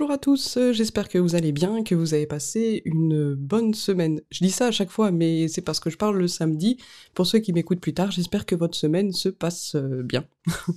[0.00, 3.74] Bonjour à tous, euh, j'espère que vous allez bien, que vous avez passé une bonne
[3.74, 4.22] semaine.
[4.30, 6.78] Je dis ça à chaque fois, mais c'est parce que je parle le samedi.
[7.12, 10.24] Pour ceux qui m'écoutent plus tard, j'espère que votre semaine se passe euh, bien.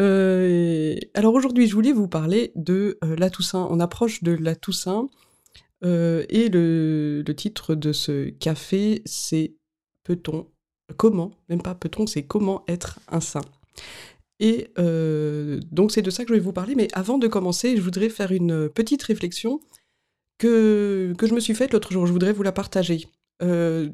[0.00, 3.66] Euh, alors aujourd'hui, je voulais vous parler de la Toussaint.
[3.70, 5.08] On approche de la Toussaint,
[5.82, 9.54] et le, le titre de ce café, c'est
[10.04, 10.46] Peut-on,
[10.96, 13.44] comment, même pas peut-on, c'est comment être un saint.
[14.40, 17.76] Et euh, donc c'est de ça que je vais vous parler, mais avant de commencer,
[17.76, 19.60] je voudrais faire une petite réflexion
[20.38, 23.08] que, que je me suis faite l'autre jour, je voudrais vous la partager.
[23.42, 23.90] Euh,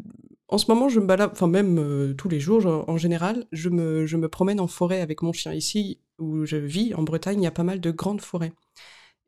[0.49, 3.71] en ce moment, je me balade, enfin même euh, tous les jours en général, je
[3.71, 5.55] me, je me promène en forêt avec mon chien.
[5.55, 8.53] Ici où je vis, en Bretagne, il y a pas mal de grandes forêts.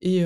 [0.03, 0.23] Et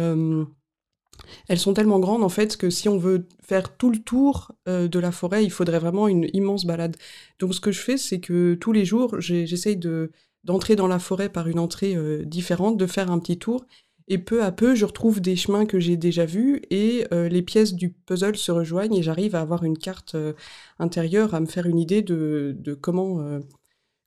[1.48, 4.98] elles sont tellement grandes en fait que si on veut faire tout le tour de
[4.98, 6.96] la forêt, il faudrait vraiment une immense balade.
[7.38, 10.10] Donc ce que je fais, c'est que tous les jours, j'essaye de
[10.44, 13.66] d'entrer dans la forêt par une entrée euh, différente, de faire un petit tour.
[14.08, 17.42] Et peu à peu, je retrouve des chemins que j'ai déjà vus et euh, les
[17.42, 20.32] pièces du puzzle se rejoignent et j'arrive à avoir une carte euh,
[20.80, 23.40] intérieure, à me faire une idée de, comment,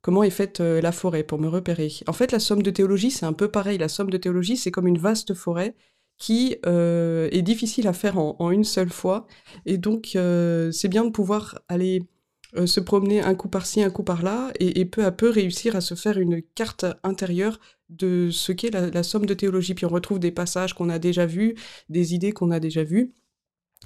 [0.02, 1.90] comment est faite la forêt pour me repérer.
[2.08, 3.78] En fait, la somme de théologie, c'est un peu pareil.
[3.78, 5.74] La somme de théologie, c'est comme une vaste forêt
[6.18, 9.26] qui est difficile à faire en, en, une seule fois.
[9.66, 10.18] Et donc,
[10.72, 12.02] c'est bien de pouvoir aller
[12.56, 15.82] euh, se promener un coup par-ci, un coup par-là, et, peu à peu réussir à
[15.82, 19.74] se faire une carte intérieure de ce qu'est la, somme de théologie.
[19.74, 21.56] Puis on retrouve des passages qu'on a déjà vus,
[21.90, 23.14] des idées qu'on a déjà vues.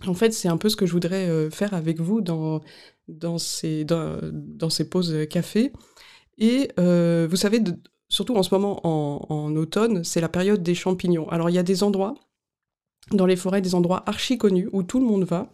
[0.05, 2.61] En fait, c'est un peu ce que je voudrais euh, faire avec vous dans,
[3.07, 5.71] dans, ces, dans, ces pauses café.
[6.37, 7.63] Et euh, vous savez,
[8.09, 11.27] surtout en ce moment en, en automne, c'est la période des champignons.
[11.29, 12.15] Alors il y a des endroits
[13.11, 15.51] dans les forêts, des endroits archi connus où tout le monde va.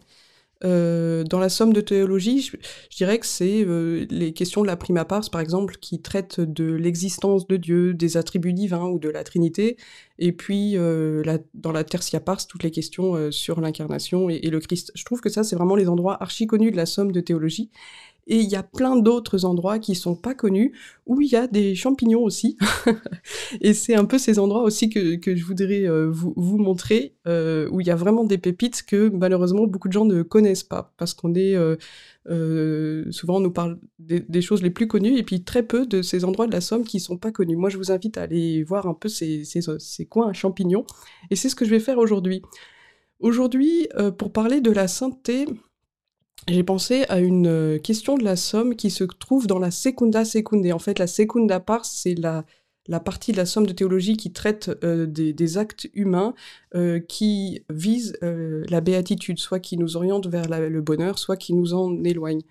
[0.64, 2.56] Euh, dans la somme de théologie, je,
[2.96, 6.72] dirais que c'est euh, les questions de la prima pars, par exemple, qui traitent de
[6.72, 9.76] l'existence de Dieu, des attributs divins ou de la Trinité,
[10.18, 11.22] et puis euh,
[11.54, 14.92] dans la tertia pars, toutes les questions sur l'incarnation et, et, le Christ.
[14.94, 17.70] Je trouve que ça, c'est vraiment les endroits archi connus de la somme de théologie.
[18.26, 20.72] Et il y a plein d'autres endroits qui sont pas connus
[21.06, 22.56] où il y a des champignons aussi.
[23.60, 27.16] et c'est un peu ces endroits aussi que, que je voudrais euh, vous, vous, montrer,
[27.26, 30.62] euh, où il y a vraiment des pépites que malheureusement beaucoup de gens ne connaissent
[30.62, 31.54] pas, parce qu'on est
[32.30, 36.00] euh, souvent on nous parle des, choses les plus connues et puis très peu de
[36.00, 37.56] ces endroits de la Somme qui sont pas connus.
[37.56, 40.86] Moi, je vous invite à aller voir un peu ces, ces, ces coins à champignons,
[41.30, 42.40] et c'est ce que je vais faire aujourd'hui.
[43.20, 45.46] Aujourd'hui, pour parler de la sainteté,
[46.48, 50.24] j'ai pensé à une euh, question de la somme qui se trouve dans la secunda
[50.24, 50.72] secundae.
[50.72, 52.44] En fait, la secunda part, c'est la,
[52.86, 56.34] la partie de la somme de théologie qui traite euh, des, actes humains
[56.74, 61.72] euh, qui visent la béatitude, soit qui nous oriente vers le bonheur, soit qui nous
[61.72, 62.42] en éloigne.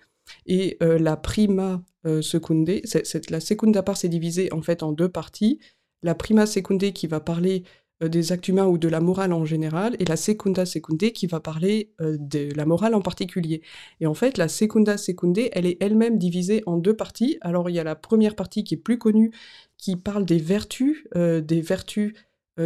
[0.46, 1.82] Et la prima
[2.22, 2.80] secundae,
[3.28, 5.60] la secunda part, c'est divisé en fait en deux parties.
[6.02, 7.68] La prima secundae qui va parler euh,
[8.08, 11.40] des actes humains ou de la morale en général, et la secunda secundae qui va
[11.40, 13.62] parler euh, de la morale en particulier.
[14.00, 17.38] Et en fait, la secunda secundae, elle est elle-même divisée en deux parties.
[17.40, 19.32] Alors il y a la première partie qui est plus connue,
[19.78, 22.14] qui parle des vertus, euh, des vertus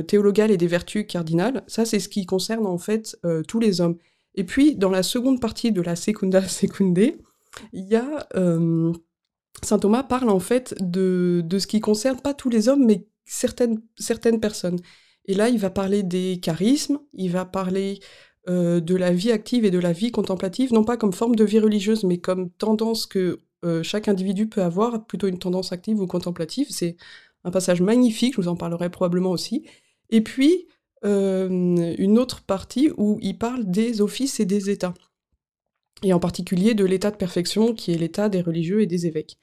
[0.06, 1.62] théologales et des vertus cardinales.
[1.66, 3.96] Ça, c'est ce qui concerne en fait tous les hommes.
[4.34, 7.16] Et puis, dans la seconde partie de la secunda secundae,
[7.72, 8.28] il y a...
[9.62, 13.06] Saint Thomas parle en fait de, de ce qui concerne pas tous les hommes, mais
[13.24, 14.78] certaines, certaines personnes.
[15.28, 18.00] Et là, il va parler des charismes, il va parler
[18.48, 21.44] euh, de la vie active et de la vie contemplative, non pas comme forme de
[21.44, 26.00] vie religieuse, mais comme tendance que euh, chaque individu peut avoir, plutôt une tendance active
[26.00, 26.68] ou contemplative.
[26.70, 26.96] C'est
[27.44, 29.66] un passage magnifique, je vous en parlerai probablement aussi.
[30.08, 30.66] Et puis,
[31.04, 31.48] euh,
[31.98, 34.94] une autre partie où il parle des offices et des états,
[36.02, 39.38] et en particulier de l'état de perfection qui est l'état des religieux et des évêques.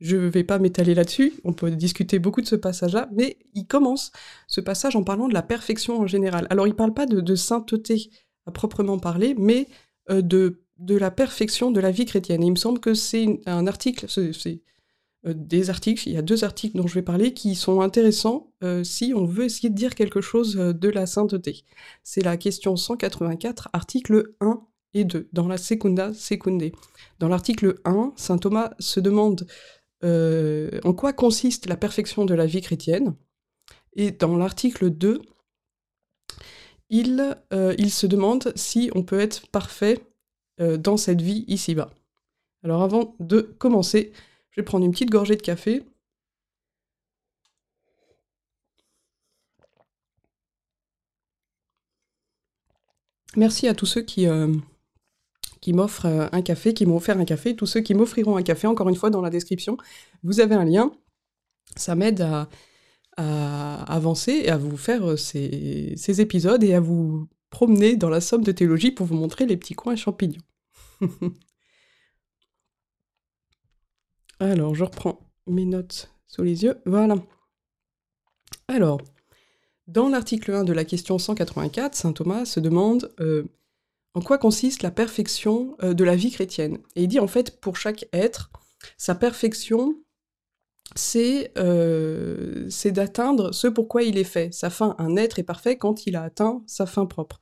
[0.00, 3.66] Je ne vais pas m'étaler là-dessus, on peut discuter beaucoup de ce passage-là, mais il
[3.66, 4.12] commence
[4.46, 6.46] ce passage en parlant de la perfection en général.
[6.50, 8.10] Alors il ne parle pas de, sainteté
[8.46, 9.66] à proprement parler, mais
[10.10, 12.44] euh, de, la perfection de la vie chrétienne.
[12.44, 14.62] Il me semble que c'est un article, c'est
[15.26, 18.52] euh, des articles, il y a deux articles dont je vais parler qui sont intéressants
[18.62, 21.64] euh, si on veut essayer de dire quelque chose de la sainteté.
[22.04, 24.60] C'est la question 184, article 1
[24.94, 26.70] et 2, dans la Secunda Secundae.
[27.18, 29.46] Dans l'article 1, saint Thomas se demande
[30.04, 33.16] euh, en quoi consiste la perfection de la vie chrétienne.
[33.94, 35.22] Et dans l'article 2,
[36.90, 40.00] il, euh, il, se demande si on peut être parfait
[40.60, 41.90] euh, dans cette vie ici-bas.
[42.62, 44.12] Alors avant de commencer,
[44.50, 45.84] je vais prendre une petite gorgée de café.
[53.36, 54.26] Merci à tous ceux qui,
[55.60, 57.56] qui m'offrent euh, un café, qui m'ont offert un café.
[57.56, 59.76] Tous ceux qui m'offriront un café, encore une fois, dans la description,
[60.22, 60.92] vous avez un lien.
[61.76, 62.48] Ça m'aide à,
[63.16, 68.44] avancer et à vous faire ces, ces épisodes et à vous promener dans la somme
[68.44, 70.40] de théologie pour vous montrer les petits coins champignons.
[74.40, 75.18] Alors, je reprends
[75.48, 76.80] mes notes sous les yeux.
[76.86, 77.16] Voilà.
[78.68, 79.00] Alors,
[79.88, 83.44] dans l'article 1 de la question 184, saint Thomas se demande euh,
[84.14, 86.78] en quoi consiste la perfection euh, de la vie chrétienne?
[86.96, 88.50] Et il dit en fait, pour chaque être,
[88.96, 89.96] sa perfection,
[90.94, 94.52] c'est euh, d'atteindre ce pourquoi il est fait.
[94.52, 97.40] Sa fin, un être est parfait quand il a atteint sa fin propre.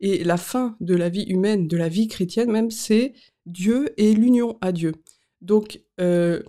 [0.00, 3.14] Et la fin de la vie humaine, de la vie chrétienne même, c'est
[3.46, 4.92] Dieu et l'union à Dieu.
[5.40, 6.42] Donc, euh,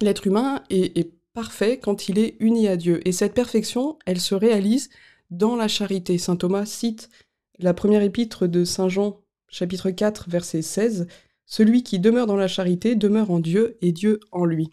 [0.00, 3.06] l'être humain est, parfait quand il est uni à Dieu.
[3.06, 4.90] Et cette perfection, elle se réalise
[5.30, 6.18] dans la charité.
[6.18, 7.10] Saint Thomas cite
[7.58, 11.06] la première épître de Saint Jean, chapitre 4, verset 16.
[11.46, 14.70] Celui qui demeure dans la charité demeure en Dieu et Dieu en lui.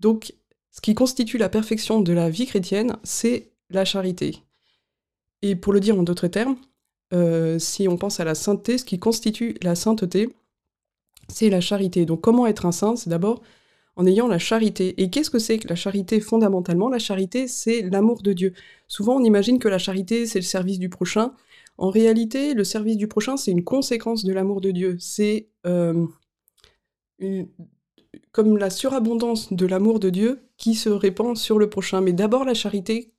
[0.00, 0.34] Donc,
[0.70, 4.38] ce qui constitue la perfection de la vie chrétienne, c'est la charité.
[5.42, 6.56] Et pour le dire en d'autres termes,
[7.12, 10.34] euh, si on pense à la sainteté, ce qui constitue la sainteté,
[11.28, 12.06] c'est la charité.
[12.06, 12.96] Donc comment être un saint?
[12.96, 13.42] C'est d'abord
[13.96, 15.00] en ayant la charité.
[15.02, 16.20] Et qu'est-ce que c'est que la charité?
[16.20, 18.54] Fondamentalement La charité, c'est l'amour de Dieu.
[18.88, 21.32] Souvent, on imagine que la charité, c'est le service du prochain.
[21.78, 24.96] En réalité, le service du prochain, c'est une conséquence de l'amour de Dieu.
[25.00, 26.06] C'est euh,
[28.30, 32.00] comme la surabondance de l'amour de Dieu qui se répand sur le prochain.
[32.00, 33.14] Mais d'abord, la charité,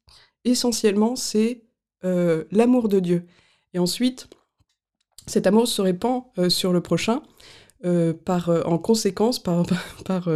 [0.46, 1.64] essentiellement, c'est
[2.04, 3.26] euh, l'amour de Dieu.
[3.74, 4.28] Et ensuite,
[5.26, 7.22] cet amour se répand euh, sur le prochain.
[8.24, 9.66] Par, en conséquence, par,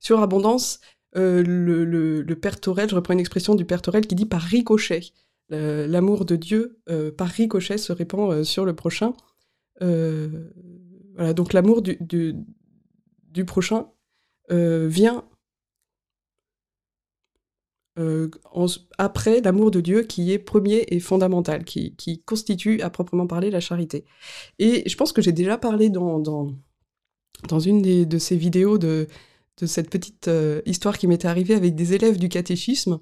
[0.00, 0.80] surabondance,
[1.14, 5.02] le, Père Torel, je reprends une expression du Père Torel qui dit par ricochet.
[5.50, 6.80] L'amour de Dieu,
[7.16, 9.14] par ricochet, se répand sur le prochain.
[9.80, 13.88] voilà, donc l'amour du, du, prochain
[14.50, 15.24] vient
[18.98, 23.50] après l'amour de Dieu qui est premier et fondamental, qui, qui, constitue à proprement parler
[23.50, 24.04] la charité.
[24.58, 26.52] Et je pense que j'ai déjà parlé dans, dans,
[27.48, 29.08] dans une de ces vidéos de,
[29.58, 33.00] de cette petite euh, histoire qui m'était arrivée avec des élèves du catéchisme,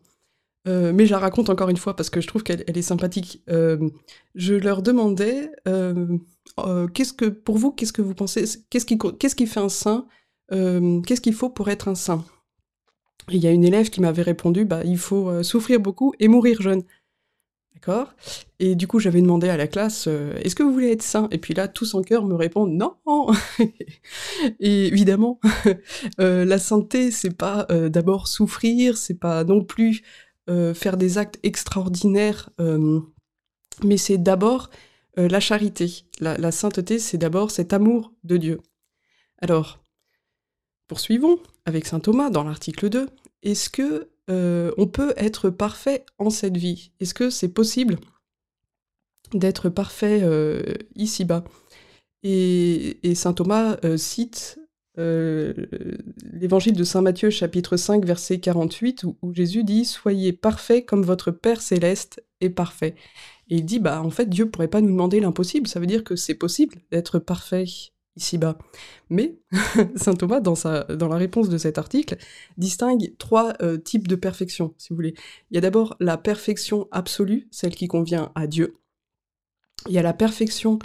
[0.66, 3.42] euh, mais je la raconte encore une fois parce que je trouve qu'elle est sympathique.
[3.48, 3.90] Euh,
[4.34, 9.46] je leur demandais, qu'est-ce que, pour vous, qu'est-ce que vous pensez, qu'est-ce qui, qu'est-ce qui
[9.46, 10.06] fait un saint
[10.50, 12.24] Qu'est-ce qu'il faut pour être un saint?
[13.28, 16.62] Il y a une élève qui m'avait répondu, bah, il faut souffrir beaucoup et mourir
[16.62, 16.82] jeune.
[17.76, 18.14] D'accord?
[18.58, 21.28] Et du coup, j'avais demandé à la classe euh, Est-ce que vous voulez être saint?
[21.30, 22.94] Et puis là, tous en cœur me répondent Non
[24.60, 25.38] Et évidemment,
[26.20, 30.00] euh, la santé, c'est pas euh, d'abord souffrir, c'est pas non plus
[30.74, 32.50] faire des actes extraordinaires,
[33.84, 34.70] mais c'est d'abord
[35.16, 36.04] la charité.
[36.20, 38.60] La, sainteté, c'est d'abord cet amour de Dieu.
[39.40, 39.80] Alors,
[40.88, 43.08] poursuivons avec saint Thomas dans l'article 2.
[43.42, 46.92] Est-ce que euh, on peut être parfait en cette vie?
[47.00, 47.98] Est-ce que c'est possible
[49.32, 50.62] d'être parfait euh,
[50.94, 51.44] ici-bas?
[52.22, 54.58] Et, saint Thomas euh, cite
[54.96, 61.02] l'évangile de saint Matthieu chapitre 5 verset 48 où, où, Jésus dit Soyez parfaits comme
[61.02, 62.94] votre Père céleste est parfait.
[63.48, 66.04] Et il dit bah en fait Dieu pourrait pas nous demander l'impossible, ça veut dire
[66.04, 67.64] que c'est possible d'être parfait
[68.16, 68.58] ici-bas.
[69.10, 69.38] Mais
[69.96, 72.16] saint Thomas, dans, sa, dans la réponse de cet article,
[72.56, 75.14] distingue trois euh, types de perfection, si vous voulez.
[75.50, 78.76] Il y a d'abord la perfection absolue, celle qui convient à Dieu.
[79.86, 80.78] Il y a la perfection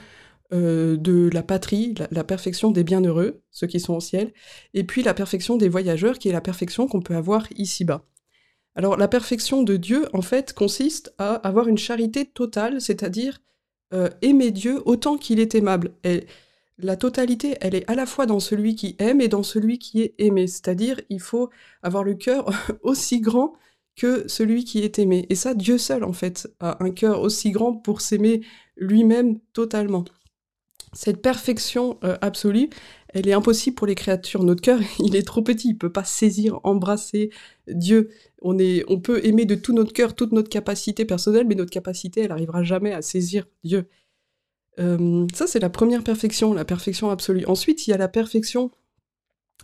[0.54, 4.34] euh, de la patrie, la, perfection des bienheureux, ceux qui sont au ciel,
[4.74, 8.04] et puis la perfection des voyageurs, qui est la perfection qu'on peut avoir ici-bas.
[8.76, 13.40] Alors la perfection de Dieu, en fait, consiste à avoir une charité totale, c'est-à-dire
[13.94, 15.94] euh, aimer Dieu autant qu'il est aimable.
[16.04, 16.26] Et
[16.78, 20.02] la totalité, elle est à la fois dans celui qui aime et dans celui qui
[20.02, 20.48] est aimé.
[20.48, 21.50] C'est-à-dire, il faut
[21.84, 22.50] avoir le cœur
[22.84, 23.54] aussi grand
[23.96, 25.26] que celui qui est aimé.
[25.30, 28.42] Et ça, Dieu seul, en fait, a un cœur aussi grand pour s'aimer
[28.76, 30.06] lui-même totalement.
[30.94, 32.70] Cette perfection euh, absolue,
[33.10, 34.44] elle est impossible pour les créatures.
[34.44, 37.30] Notre cœur, il est trop petit, il peut pas saisir, embrasser
[37.68, 38.10] Dieu.
[38.42, 41.72] On, est, on peut aimer de tout notre cœur, toute notre capacité personnelle, mais notre
[41.72, 43.88] capacité, elle arrivera jamais à saisir Dieu.
[44.80, 47.46] Euh, ça, c'est la première perfection, la perfection absolue.
[47.46, 48.72] Ensuite, il y a la perfection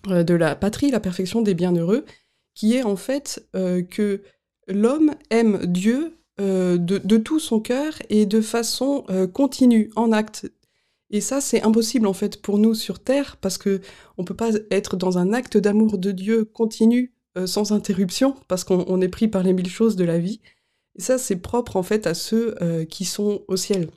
[0.08, 2.06] euh, de la patrie, la perfection des bienheureux,
[2.54, 4.24] qui est en fait que
[4.68, 10.50] l'homme aime Dieu de, tout son cœur et de façon continue, en acte.
[11.10, 13.82] Et ça, c'est impossible en fait pour nous sur Terre, parce que
[14.18, 17.14] on peut pas être dans un acte d'amour de Dieu continu
[17.46, 20.42] sans interruption, parce qu'on est pris par les mille choses de la vie.
[20.98, 22.56] Et ça, c'est propre en fait à ceux
[22.90, 23.90] qui sont au ciel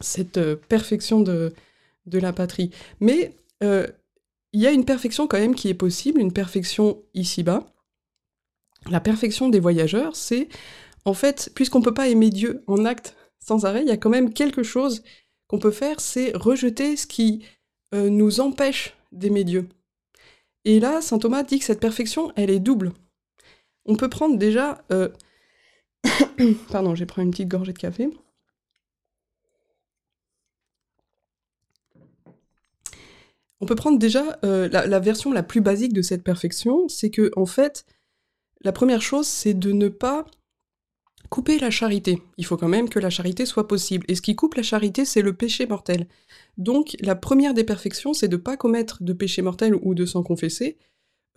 [0.00, 1.52] cette euh, perfection de,
[2.06, 2.70] de la patrie.
[3.00, 3.86] Mais euh,
[4.52, 7.66] il y a une perfection quand même qui est possible, une perfection ici-bas.
[8.90, 10.48] la perfection des voyageurs, c'est
[11.04, 13.96] en fait, puisqu'on ne peut pas aimer Dieu en acte sans arrêt, il y a
[13.96, 15.02] quand même quelque chose
[15.48, 17.44] qu'on peut faire, c'est rejeter ce qui
[17.94, 19.68] euh, nous empêche d'aimer Dieu.
[20.64, 22.92] Et là, saint Thomas dit que cette perfection, elle est double.
[23.86, 24.84] On peut prendre déjà...
[24.92, 25.08] Euh,
[26.70, 28.10] pardon, j'ai pris une petite gorgée de café.
[33.60, 37.32] On peut prendre déjà euh, la, version la plus basique de cette perfection, c'est que
[37.34, 37.84] en fait,
[38.60, 40.26] la première chose, c'est de ne pas
[41.30, 42.22] couper la charité.
[42.36, 44.04] Il faut quand même que la charité soit possible.
[44.08, 46.06] Et ce qui coupe la charité, c'est le péché mortel.
[46.56, 50.06] Donc la première des perfections, c'est de ne pas commettre de péché mortel ou de
[50.06, 50.76] s'en confesser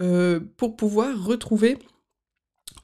[0.01, 1.77] euh, pour pouvoir retrouver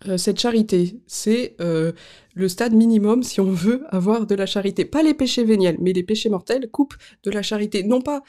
[0.07, 0.99] euh, cette charité.
[1.07, 4.85] C'est le stade minimum si on veut avoir de la charité.
[4.85, 7.83] Pas les péchés véniels, mais les péchés mortels coupent de la charité.
[7.83, 8.23] Non pas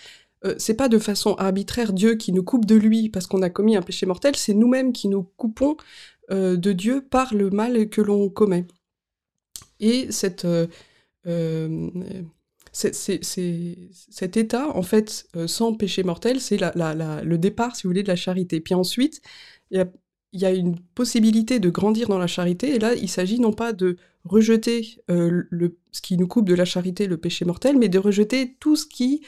[0.44, 3.50] euh, c'est pas de façon arbitraire Dieu qui nous coupe de lui parce qu'on a
[3.50, 7.88] commis un péché mortel, c'est nous-mêmes qui nous coupons euh, de Dieu par le mal
[7.88, 8.66] que l'on commet.
[9.80, 11.88] Et cette, euh,
[12.72, 18.16] cet état, en fait, sans péché mortel, c'est le départ, si vous voulez, de la
[18.16, 18.60] charité.
[18.60, 19.20] Puis ensuite,
[19.70, 19.86] il
[20.32, 23.72] y a, une possibilité de grandir dans la charité, et là, il s'agit non pas
[23.72, 28.56] de rejeter ce qui nous coupe de la charité, le péché mortel, mais de rejeter
[28.60, 29.22] tout ce qui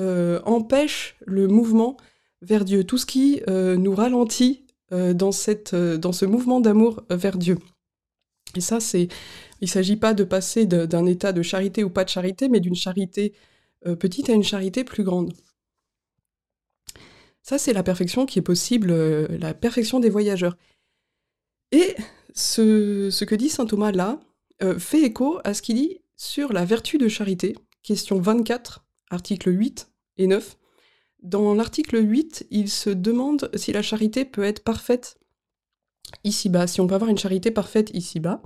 [0.00, 1.96] euh, empêche le mouvement
[2.42, 4.63] vers Dieu, tout ce qui euh, nous ralentit euh,
[5.14, 7.58] dans, cette, dans ce mouvement d'amour vers Dieu.
[8.56, 9.08] Et ça, c'est,
[9.60, 12.60] il ne s'agit pas de passer d'un état de charité ou pas de charité, mais
[12.60, 13.32] d'une charité
[13.98, 15.32] petite à une charité plus grande.
[17.42, 18.92] Ça, c'est la perfection qui est possible,
[19.26, 20.56] la perfection des voyageurs.
[21.72, 21.96] Et
[22.34, 24.20] ce, que dit saint Thomas là
[24.78, 29.90] fait écho à ce qu'il dit sur la vertu de charité, question 24 article 8
[30.18, 30.56] et 9.
[31.24, 35.18] Dans l'article 8, il se demande si la charité peut être parfaite
[36.22, 38.42] ici-bas, si on peut avoir une charité parfaite ici-bas.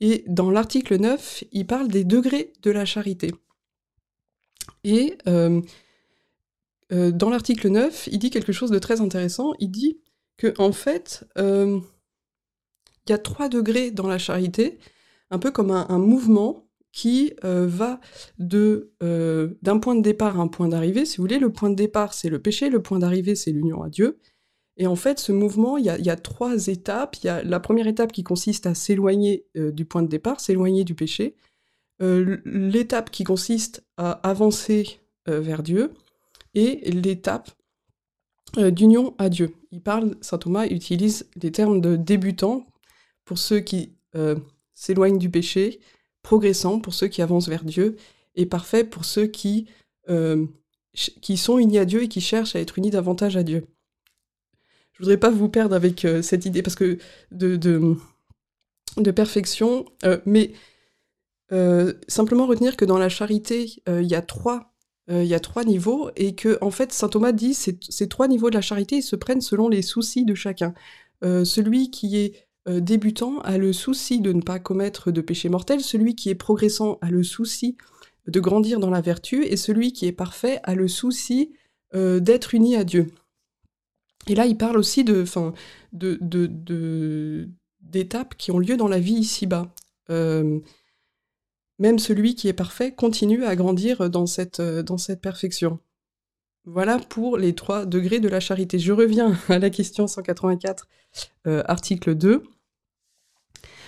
[0.00, 3.34] Et dans l'article 9, il parle des degrés de la charité.
[4.82, 5.60] Et euh,
[6.90, 9.52] euh, dans l'article 9, il dit quelque chose de très intéressant.
[9.58, 9.98] Il dit
[10.38, 11.80] que en fait, euh,
[13.06, 14.78] il y a trois degrés dans la charité,
[15.30, 16.65] un peu comme un mouvement
[16.96, 18.00] qui euh, va
[18.38, 21.04] de euh, d'un point de départ à un point d'arrivée.
[21.04, 23.82] Si vous voulez, le point de départ, c'est le péché, le point d'arrivée, c'est l'union
[23.82, 24.18] à Dieu.
[24.78, 27.16] Et en fait, ce mouvement, il y a, trois étapes.
[27.16, 30.40] Il y a la première étape qui consiste à s'éloigner euh, du point de départ,
[30.40, 31.36] s'éloigner du péché.
[32.00, 35.92] l'étape qui consiste à avancer vers Dieu.
[36.54, 37.50] Et l'étape
[38.56, 39.54] d'union à Dieu.
[39.70, 42.66] Il parle, saint Thomas utilise les termes de débutant
[43.26, 43.96] pour ceux qui
[44.74, 45.80] s'éloignent du péché,
[46.26, 47.94] progressant pour ceux qui avancent vers Dieu
[48.34, 49.68] et parfait pour ceux qui,
[50.08, 50.44] euh,
[51.22, 53.64] qui sont unis à Dieu et qui cherchent à être unis davantage à Dieu.
[54.92, 56.98] Je voudrais pas vous perdre avec euh, cette idée parce que
[57.30, 60.52] de, de, perfection, euh, mais
[62.08, 64.74] simplement retenir que dans la charité, il y a trois
[65.08, 68.50] y a trois niveaux et que en fait saint Thomas dit ces, ces trois niveaux
[68.50, 70.74] de la charité se prennent selon les soucis de chacun.
[71.22, 76.16] celui qui est débutant a le souci de ne pas commettre de péché mortel, celui
[76.16, 77.76] qui est progressant a le souci
[78.26, 81.52] de grandir dans la vertu, et celui qui est parfait a le souci
[81.94, 83.06] euh, d'être uni à Dieu.
[84.26, 85.24] Et là, il parle aussi de,
[87.80, 89.72] d'étapes qui ont lieu dans la vie ici-bas.
[90.10, 90.58] Euh,
[91.78, 95.78] même celui qui est parfait continue à grandir dans cette, dans cette perfection.
[96.64, 98.80] Voilà pour les trois degrés de la charité.
[98.80, 100.88] Je reviens à la question 184,
[101.44, 102.42] article 2.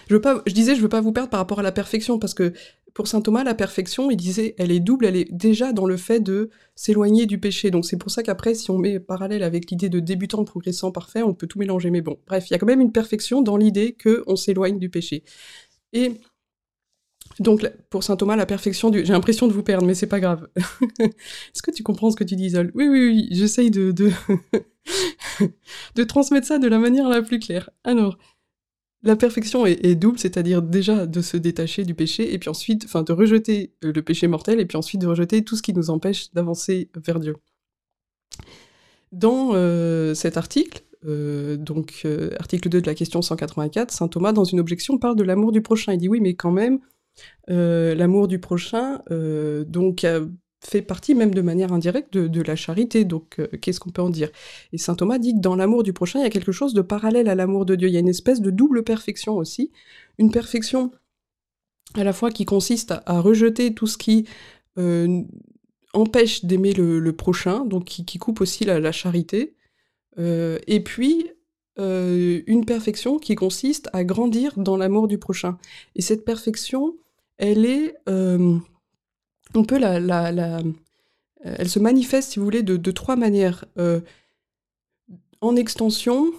[0.09, 2.35] Je, pas, je disais, je veux pas vous perdre par rapport à la perfection, parce
[2.35, 2.53] que
[2.95, 5.97] pour saint Thomas, la perfection, il disait, elle est double, elle est déjà dans le
[5.97, 7.71] fait de s'éloigner du péché.
[7.71, 11.23] Donc c'est pour ça qu'après, si on met parallèle avec l'idée de débutant, progressant, parfait,
[11.23, 11.91] on peut tout mélanger.
[11.91, 14.89] Mais bon, bref, il y a quand même une perfection dans l'idée qu'on s'éloigne du
[14.89, 15.23] péché.
[15.93, 16.15] Et
[17.41, 19.05] donc, pour saint Thomas, la perfection du...
[19.05, 20.49] J'ai l'impression de vous perdre, mais c'est pas grave.
[20.99, 23.93] Est-ce que tu comprends ce que tu dis, Isol Oui, oui, oui, j'essaye de...
[25.95, 27.71] de transmettre ça de la manière la plus claire.
[27.85, 28.19] Alors,
[29.03, 33.03] la perfection est, double, c'est-à-dire déjà de se détacher du péché, et puis ensuite, enfin,
[33.03, 35.91] de rejeter euh, le péché mortel, et puis ensuite de rejeter tout ce qui nous
[35.91, 37.37] empêche d'avancer vers Dieu.
[39.13, 42.07] Dans euh, cet article, euh, donc
[42.41, 45.63] article 2 de la question 184, saint Thomas, dans une objection, parle de l'amour du
[45.63, 45.93] prochain.
[45.93, 46.81] Il dit oui, mais quand même,
[47.47, 49.01] l'amour du prochain,
[49.67, 50.05] donc
[50.61, 53.05] fait partie même de manière indirecte de, la charité.
[53.05, 54.31] Donc, euh, qu'est-ce qu'on peut en dire?
[54.73, 56.83] Et saint Thomas dit que dans l'amour du prochain, il y a quelque chose de
[56.83, 57.89] parallèle à l'amour de Dieu.
[57.89, 59.71] Il y a une espèce de double perfection aussi.
[60.19, 60.91] Une perfection
[61.95, 64.27] à la fois qui consiste à, rejeter tout ce qui
[64.79, 65.23] euh,
[65.95, 69.55] empêche d'aimer le, prochain, donc qui, coupe aussi la, charité.
[70.19, 71.31] Euh, et puis,
[71.79, 75.59] une perfection qui consiste à grandir dans l'amour du prochain.
[75.95, 76.97] Et cette perfection,
[77.39, 77.95] elle est,
[79.55, 80.61] on peut la, la,
[81.43, 83.65] elle se manifeste, si vous voulez, de, trois manières
[85.41, 86.33] en extension,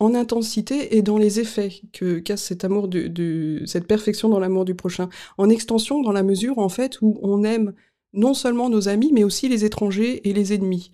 [0.00, 4.64] en intensité et dans les effets que casse cet amour de, cette perfection dans l'amour
[4.64, 5.08] du prochain.
[5.38, 7.74] En extension, dans la mesure en fait où on aime
[8.12, 10.90] non seulement nos amis, mais aussi les étrangers et les ennemis.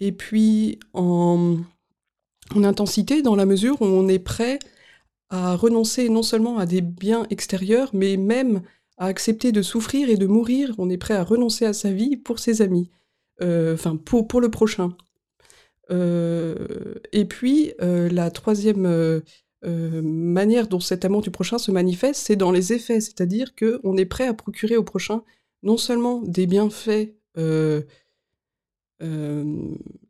[0.00, 1.58] Et puis en,
[2.54, 4.58] en intensité, dans la mesure où on est prêt
[5.30, 8.62] à renoncer non seulement à des biens extérieurs, mais même
[9.00, 10.74] à accepter de souffrir et de mourir.
[10.78, 12.90] On est prêt à renoncer à sa vie pour ses amis,
[13.42, 14.94] euh, enfin pour, le prochain.
[15.90, 19.22] Euh, et puis, euh, la troisième
[19.62, 24.06] manière dont cet amour du prochain se manifeste, c'est dans les effets, c'est-à-dire qu'on est
[24.06, 25.22] prêt à procurer au prochain
[25.62, 27.14] non seulement des bienfaits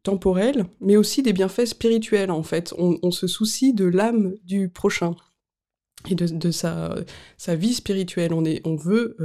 [0.02, 2.74] temporels, mais aussi des bienfaits spirituels, en fait.
[2.76, 5.14] On, se soucie de l'âme du prochain
[6.08, 6.94] et de, sa,
[7.48, 8.32] vie spirituelle.
[8.32, 9.16] On, veut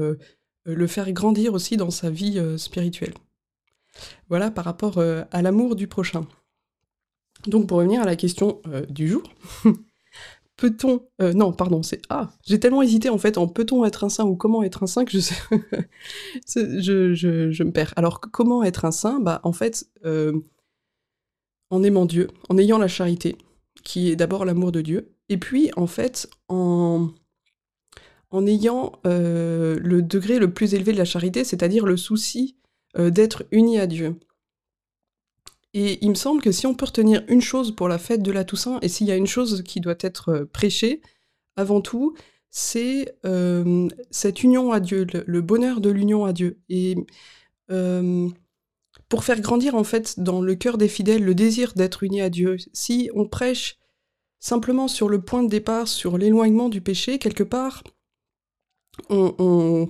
[0.65, 3.13] le faire grandir aussi dans sa vie spirituelle.
[4.29, 6.27] Voilà par rapport à l'amour du prochain.
[7.47, 9.23] Donc pour revenir à la question euh, du jour,
[10.57, 11.01] peut-on...
[11.21, 12.01] Euh, non, pardon, c'est...
[12.09, 14.87] Ah, j'ai tellement hésité en fait en peut-on être un saint ou comment être un
[14.87, 15.35] saint que je sais...
[16.47, 17.93] je, me perds.
[17.95, 19.19] Alors comment être un saint?
[19.19, 20.39] Bah en fait, euh,
[21.69, 23.37] en aimant Dieu, en ayant la charité,
[23.85, 27.07] qui est d'abord l'amour de Dieu, et puis en fait en,
[28.31, 32.57] en ayant le degré le plus élevé de la charité, c'est-à-dire le souci
[32.97, 34.17] d'être uni à Dieu.
[35.75, 38.31] Et il me semble que si on peut retenir une chose pour la fête de
[38.31, 41.01] la Toussaint, et s'il y a une chose qui doit être euh, prêchée,
[41.57, 42.15] avant tout,
[42.49, 46.61] c'est euh, cette union à Dieu, le, bonheur de l'union à Dieu.
[46.69, 46.95] Et
[47.71, 48.29] euh,
[49.09, 52.29] pour faire grandir en fait dans le cœur des fidèles le désir d'être unis à
[52.29, 53.77] Dieu, si on prêche
[54.39, 57.83] simplement sur le point de départ, sur l'éloignement du péché, quelque part,
[59.09, 59.89] on,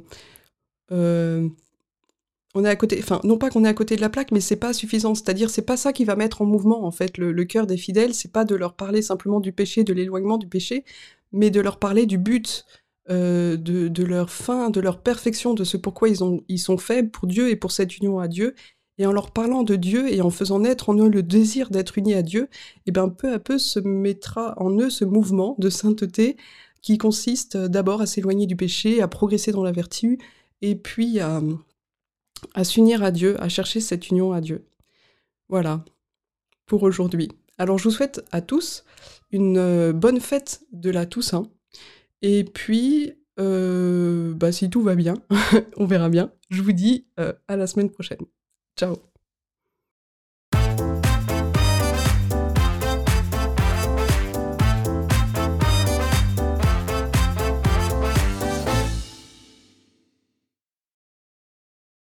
[2.55, 4.39] on est à côté, enfin non pas qu'on est à côté de la plaque, mais
[4.39, 5.13] c'est pas suffisant.
[5.13, 8.13] C'est-à-dire c'est pas ça qui va mettre en mouvement en fait le, cœur des fidèles.
[8.13, 10.85] C'est pas de leur parler simplement du péché, de l'éloignement du péché,
[11.33, 12.65] mais de leur parler du but,
[13.09, 17.49] euh, de, leur fin, de leur perfection, de ce pourquoi ils sont faibles pour Dieu
[17.49, 18.55] et pour cette union à Dieu.
[18.97, 21.97] Et en leur parlant de Dieu et en faisant naître en eux le désir d'être
[21.97, 25.55] unis à Dieu, et eh ben peu à peu se mettra en eux ce mouvement
[25.59, 26.37] de sainteté
[26.81, 30.19] qui consiste d'abord à s'éloigner du péché, à progresser dans la vertu,
[30.61, 31.41] et puis à,
[32.63, 34.65] s'unir à Dieu, à chercher cette union à Dieu.
[35.49, 35.83] Voilà,
[36.65, 37.29] pour aujourd'hui.
[37.57, 38.83] Alors je vous souhaite à tous
[39.31, 41.49] une euh, bonne fête de la Toussaint.
[42.21, 45.15] Et puis, euh, bah, si tout va bien,
[45.77, 46.31] on verra bien.
[46.49, 48.25] Je vous dis euh, à la semaine prochaine.
[48.75, 49.14] Ciao